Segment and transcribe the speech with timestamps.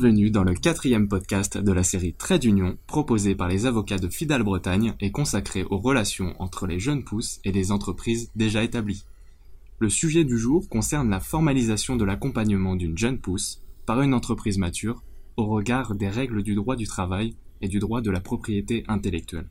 [0.00, 4.08] Bienvenue dans le quatrième podcast de la série Trait d'Union proposé par les avocats de
[4.08, 9.04] Fidal Bretagne et consacré aux relations entre les jeunes pousses et les entreprises déjà établies.
[9.78, 14.56] Le sujet du jour concerne la formalisation de l'accompagnement d'une jeune pousse par une entreprise
[14.56, 15.02] mature
[15.36, 19.50] au regard des règles du droit du travail et du droit de la propriété intellectuelle.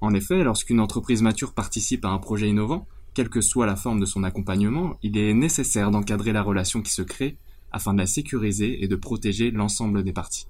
[0.00, 4.00] En effet, lorsqu'une entreprise mature participe à un projet innovant, quelle que soit la forme
[4.00, 7.38] de son accompagnement, il est nécessaire d'encadrer la relation qui se crée
[7.76, 10.46] afin de la sécuriser et de protéger l'ensemble des parties.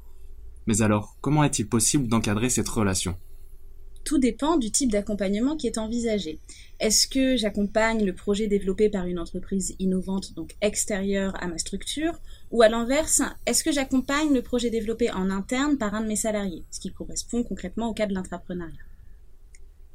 [0.67, 3.17] Mais alors, comment est-il possible d'encadrer cette relation?
[4.05, 6.39] Tout dépend du type d'accompagnement qui est envisagé.
[6.79, 12.15] Est-ce que j'accompagne le projet développé par une entreprise innovante, donc extérieure à ma structure,
[12.53, 16.17] ou à l'inverse, est-ce que j'accompagne le projet développé en interne par un de mes
[16.17, 18.87] salariés, ce qui correspond concrètement au cas de l'entrepreneuriat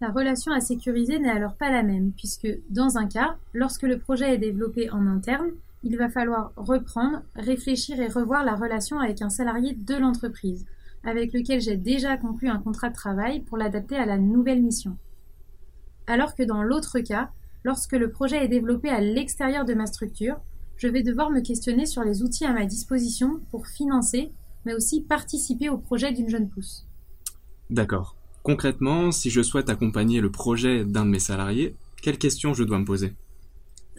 [0.02, 4.00] la relation à sécuriser n'est alors pas la même, puisque dans un cas, lorsque le
[4.00, 5.52] projet est développé en interne,
[5.84, 10.66] il va falloir reprendre, réfléchir et revoir la relation avec un salarié de l'entreprise,
[11.04, 14.98] avec lequel j'ai déjà conclu un contrat de travail pour l'adapter à la nouvelle mission.
[16.08, 17.32] Alors que dans l'autre cas,
[17.64, 20.40] lorsque le projet est développé à l'extérieur de ma structure,
[20.78, 24.32] je vais devoir me questionner sur les outils à ma disposition pour financer,
[24.66, 26.88] mais aussi participer au projet d'une jeune pousse.
[27.70, 28.16] D'accord.
[28.44, 32.80] Concrètement, si je souhaite accompagner le projet d'un de mes salariés, quelles questions je dois
[32.80, 33.14] me poser?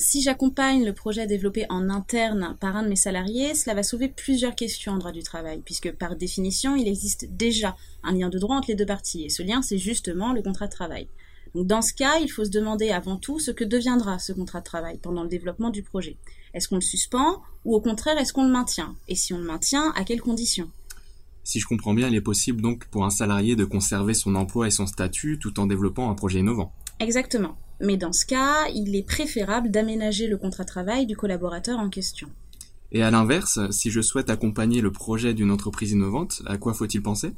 [0.02, 4.08] Si j'accompagne le projet développé en interne par un de mes salariés, cela va sauver
[4.08, 8.38] plusieurs questions en droit du travail, puisque par définition, il existe déjà un lien de
[8.38, 11.08] droit entre les deux parties, et ce lien, c'est justement le contrat de travail.
[11.54, 14.58] Donc dans ce cas, il faut se demander avant tout ce que deviendra ce contrat
[14.58, 16.16] de travail pendant le développement du projet.
[16.52, 18.96] Est-ce qu'on le suspend, ou au contraire, est-ce qu'on le maintient?
[19.08, 20.68] Et si on le maintient, à quelles conditions?
[21.44, 24.66] Si je comprends bien, il est possible donc pour un salarié de conserver son emploi
[24.66, 26.72] et son statut tout en développant un projet innovant.
[26.98, 27.56] Exactement.
[27.82, 31.90] Mais dans ce cas, il est préférable d'aménager le contrat de travail du collaborateur en
[31.90, 32.28] question.
[32.92, 37.02] Et à l'inverse, si je souhaite accompagner le projet d'une entreprise innovante, à quoi faut-il
[37.02, 37.32] penser?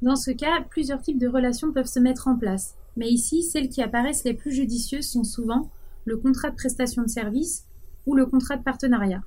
[0.00, 2.76] Dans ce cas, plusieurs types de relations peuvent se mettre en place.
[2.96, 5.70] Mais ici, celles qui apparaissent les plus judicieuses sont souvent
[6.06, 7.64] le contrat de prestation de service
[8.06, 9.22] ou le contrat de partenariat.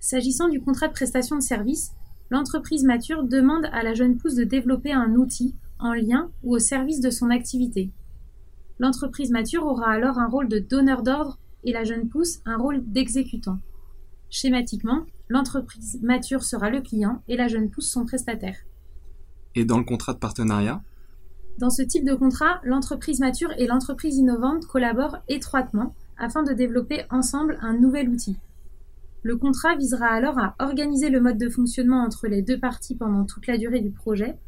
[0.00, 1.90] S'agissant du contrat de prestation de service,
[2.30, 6.58] l'entreprise mature demande à la jeune pousse de développer un outil en lien ou au
[6.58, 7.90] service de son activité.
[8.78, 12.82] L'entreprise mature aura alors un rôle de donneur d'ordre et la jeune pousse un rôle
[12.84, 13.58] d'exécutant.
[14.30, 18.56] Schématiquement, l'entreprise mature sera le client et la jeune pousse son prestataire.
[19.54, 20.80] Et dans le contrat de partenariat?
[21.58, 27.04] Dans ce type de contrat, l'entreprise mature et l'entreprise innovante collaborent étroitement afin de développer
[27.10, 28.36] ensemble un nouvel outil.
[29.22, 33.24] Le contrat visera alors à organiser le mode de fonctionnement entre les deux parties pendant
[33.24, 34.38] toute la durée du projet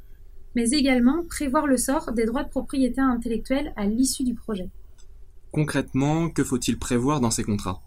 [0.54, 4.68] mais également prévoir le sort des droits de propriété intellectuelle à l'issue du projet.
[5.52, 7.80] Concrètement, que faut-il prévoir dans ces contrats?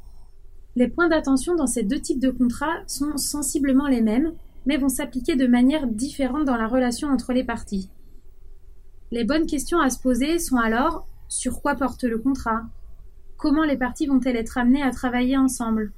[0.76, 4.34] Les points d'attention dans ces deux types de contrats sont sensiblement les mêmes,
[4.66, 7.90] mais vont s'appliquer de manière différente dans la relation entre les parties.
[9.12, 12.64] Les bonnes questions à se poser sont alors sur quoi porte le contrat?
[13.38, 15.92] Comment les parties vont-elles être amenées à travailler ensemble?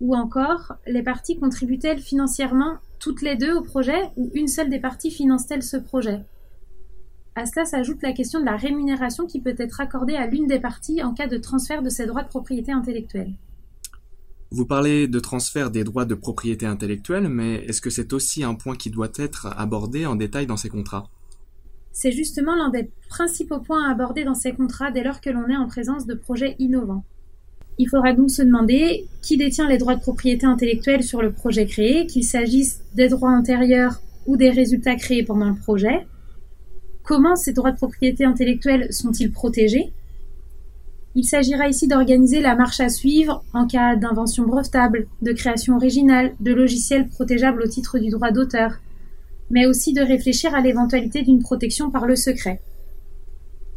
[0.00, 4.80] Ou encore, les parties contribuent-elles financièrement toutes les deux au projet ou une seule des
[4.80, 6.24] parties finance-t-elle ce projet?
[7.36, 10.58] À cela s'ajoute la question de la rémunération qui peut être accordée à l'une des
[10.58, 13.32] parties en cas de transfert de ses droits de propriété intellectuelle.
[14.50, 18.56] Vous parlez de transfert des droits de propriété intellectuelle, mais est-ce que c'est aussi un
[18.56, 21.08] point qui doit être abordé en détail dans ces contrats?
[21.92, 25.48] C'est justement l'un des principaux points à aborder dans ces contrats dès lors que l'on
[25.48, 27.04] est en présence de projets innovants.
[27.78, 31.66] Il faudra donc se demander qui détient les droits de propriété intellectuelle sur le projet
[31.66, 36.06] créé, qu'il s'agisse des droits antérieurs ou des résultats créés pendant le projet.
[37.02, 39.92] Comment ces droits de propriété intellectuelle sont-ils protégés?
[41.14, 46.34] Il s'agira ici d'organiser la marche à suivre en cas d'invention brevetable, de création originale,
[46.40, 48.72] de logiciels protégeables au titre du droit d'auteur,
[49.50, 52.60] mais aussi de réfléchir à l'éventualité d'une protection par le secret.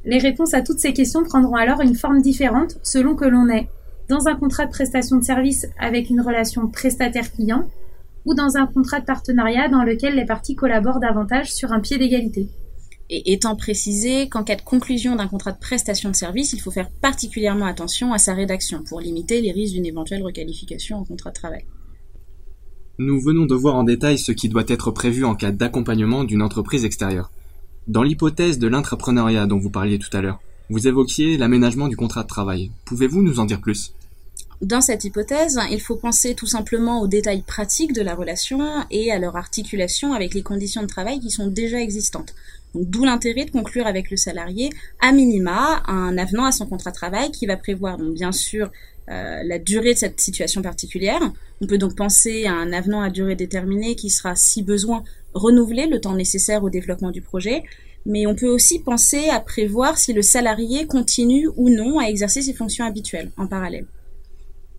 [0.05, 3.67] Les réponses à toutes ces questions prendront alors une forme différente selon que l'on est
[4.09, 7.69] dans un contrat de prestation de service avec une relation prestataire-client
[8.25, 11.97] ou dans un contrat de partenariat dans lequel les parties collaborent davantage sur un pied
[11.97, 12.49] d'égalité.
[13.11, 16.71] Et étant précisé qu'en cas de conclusion d'un contrat de prestation de service, il faut
[16.71, 21.29] faire particulièrement attention à sa rédaction pour limiter les risques d'une éventuelle requalification en contrat
[21.29, 21.65] de travail.
[22.97, 26.41] Nous venons de voir en détail ce qui doit être prévu en cas d'accompagnement d'une
[26.41, 27.31] entreprise extérieure.
[27.87, 30.39] Dans l'hypothèse de l'intrapreneuriat dont vous parliez tout à l'heure,
[30.69, 32.71] vous évoquiez l'aménagement du contrat de travail.
[32.85, 33.93] Pouvez-vous nous en dire plus?
[34.61, 38.59] Dans cette hypothèse, il faut penser tout simplement aux détails pratiques de la relation
[38.91, 42.35] et à leur articulation avec les conditions de travail qui sont déjà existantes.
[42.75, 44.69] D'où l'intérêt de conclure avec le salarié,
[44.99, 48.69] à minima, un avenant à son contrat de travail qui va prévoir, bien sûr,
[49.09, 51.21] euh, la durée de cette situation particulière.
[51.61, 55.87] On peut donc penser à un avenant à durée déterminée qui sera, si besoin, renouvelé
[55.87, 57.63] le temps nécessaire au développement du projet.
[58.05, 62.41] Mais on peut aussi penser à prévoir si le salarié continue ou non à exercer
[62.41, 63.85] ses fonctions habituelles en parallèle.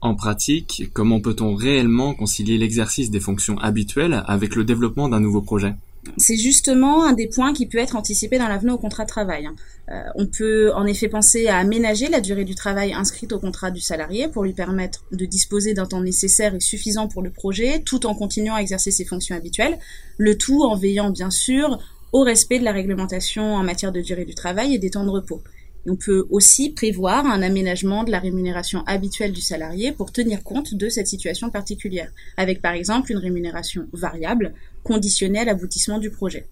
[0.01, 5.43] En pratique, comment peut-on réellement concilier l'exercice des fonctions habituelles avec le développement d'un nouveau
[5.43, 5.75] projet?
[6.17, 9.45] C'est justement un des points qui peut être anticipé dans l'avenant au contrat de travail.
[9.45, 9.55] Hein.
[9.91, 13.71] Euh, on peut en effet penser à aménager la durée du travail inscrite au contrat
[13.71, 17.83] du salarié pour lui permettre de disposer d'un temps nécessaire et suffisant pour le projet,
[17.85, 19.79] tout en continuant à exercer ses fonctions habituelles,
[20.17, 21.79] le tout en veillant bien sûr
[22.13, 25.11] au respect de la réglementation en matière de durée du travail et des temps de
[25.11, 25.43] repos.
[25.87, 30.75] On peut aussi prévoir un aménagement de la rémunération habituelle du salarié pour tenir compte
[30.75, 34.53] de cette situation particulière, avec par exemple une rémunération variable
[34.83, 36.47] conditionnée à l'aboutissement du projet.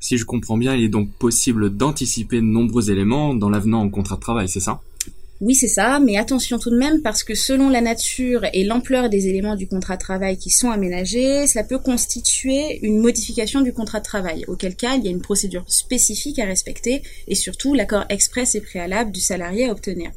[0.00, 3.90] Si je comprends bien, il est donc possible d'anticiper de nombreux éléments dans l'avenant au
[3.90, 4.80] contrat de travail, c'est ça?
[5.42, 9.10] Oui, c'est ça, mais attention tout de même parce que selon la nature et l'ampleur
[9.10, 13.72] des éléments du contrat de travail qui sont aménagés, cela peut constituer une modification du
[13.72, 17.74] contrat de travail, auquel cas il y a une procédure spécifique à respecter et surtout
[17.74, 20.12] l'accord express et préalable du salarié à obtenir.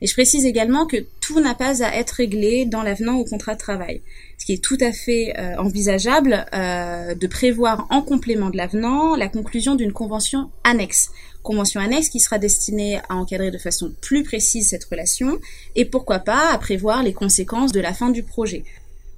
[0.00, 3.52] Et je précise également que tout n'a pas à être réglé dans l'avenant au contrat
[3.52, 4.00] de travail.
[4.38, 9.14] Ce qui est tout à fait euh, envisageable euh, de prévoir en complément de l'avenant
[9.14, 11.10] la conclusion d'une convention annexe
[11.42, 15.38] convention annexe qui sera destinée à encadrer de façon plus précise cette relation
[15.76, 18.64] et pourquoi pas à prévoir les conséquences de la fin du projet.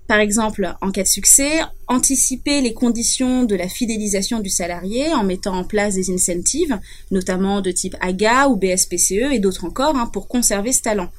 [0.07, 5.23] Par exemple, en cas de succès, anticiper les conditions de la fidélisation du salarié en
[5.23, 6.79] mettant en place des incentives,
[7.13, 11.11] notamment de type AGA ou BSPCE et d'autres encore, hein, pour conserver ce talent.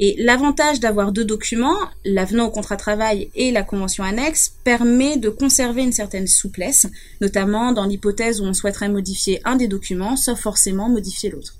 [0.00, 5.16] Et l'avantage d'avoir deux documents, l'avenant au contrat de travail et la convention annexe, permet
[5.16, 6.86] de conserver une certaine souplesse,
[7.20, 11.54] notamment dans l'hypothèse où on souhaiterait modifier un des documents, sauf forcément modifier l'autre.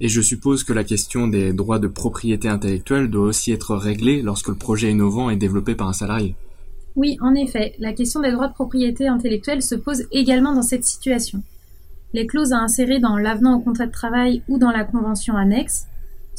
[0.00, 4.22] Et je suppose que la question des droits de propriété intellectuelle doit aussi être réglée
[4.22, 6.36] lorsque le projet innovant est développé par un salarié.
[6.94, 10.84] Oui, en effet, la question des droits de propriété intellectuelle se pose également dans cette
[10.84, 11.42] situation.
[12.14, 15.86] Les clauses à insérer dans l'avenant au contrat de travail ou dans la convention annexe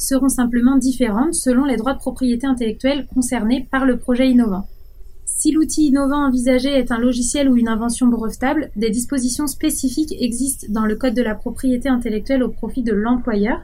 [0.00, 4.66] seront simplement différentes selon les droits de propriété intellectuelle concernés par le projet innovant.
[5.26, 10.66] Si l'outil innovant envisagé est un logiciel ou une invention brevetable, des dispositions spécifiques existent
[10.70, 13.60] dans le Code de la propriété intellectuelle au profit de l'employeur.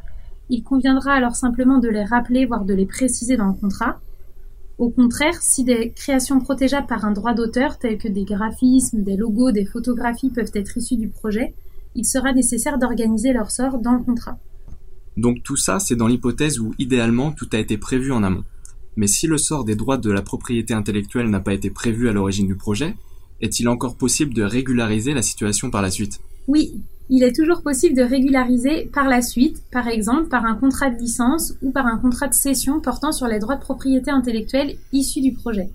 [0.48, 3.98] Il conviendra alors simplement de les rappeler, voire de les préciser dans le contrat.
[4.78, 9.16] Au contraire, si des créations protégeables par un droit d'auteur, tels que des graphismes, des
[9.16, 11.54] logos, des photographies peuvent être issues du projet,
[11.94, 14.38] il sera nécessaire d'organiser leur sort dans le contrat.
[15.16, 18.44] Donc tout ça, c'est dans l'hypothèse où idéalement tout a été prévu en amont.
[18.96, 22.12] Mais si le sort des droits de la propriété intellectuelle n'a pas été prévu à
[22.12, 22.94] l'origine du projet,
[23.40, 26.20] est-il encore possible de régulariser la situation par la suite?
[26.48, 30.90] Oui, il est toujours possible de régulariser par la suite, par exemple par un contrat
[30.90, 34.76] de licence ou par un contrat de cession portant sur les droits de propriété intellectuelle
[34.92, 35.68] issus du projet.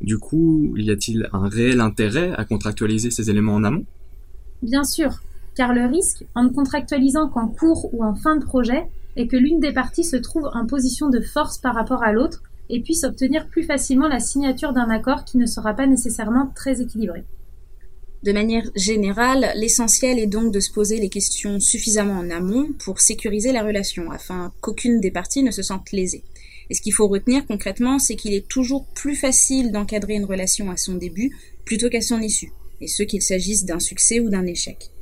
[0.00, 3.84] Du coup, y a-t-il un réel intérêt à contractualiser ces éléments en amont?
[4.62, 5.20] Bien sûr,
[5.54, 8.84] car le risque, en ne contractualisant qu'en cours ou en fin de projet,
[9.16, 12.42] est que l'une des parties se trouve en position de force par rapport à l'autre
[12.70, 16.80] et puisse obtenir plus facilement la signature d'un accord qui ne sera pas nécessairement très
[16.80, 17.24] équilibré.
[18.22, 23.00] De manière générale, l'essentiel est donc de se poser les questions suffisamment en amont pour
[23.00, 26.22] sécuriser la relation, afin qu'aucune des parties ne se sente lésée.
[26.70, 30.70] Et ce qu'il faut retenir concrètement, c'est qu'il est toujours plus facile d'encadrer une relation
[30.70, 34.46] à son début plutôt qu'à son issue, et ce qu'il s'agisse d'un succès ou d'un
[34.46, 34.92] échec.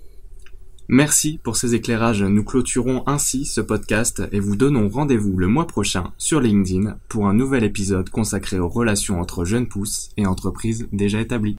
[0.93, 2.25] Merci pour ces éclairages.
[2.25, 7.29] Nous clôturons ainsi ce podcast et vous donnons rendez-vous le mois prochain sur LinkedIn pour
[7.29, 11.57] un nouvel épisode consacré aux relations entre jeunes pousses et entreprises déjà établies.